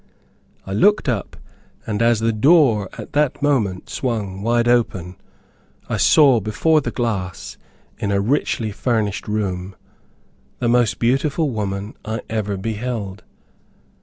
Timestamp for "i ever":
12.03-12.57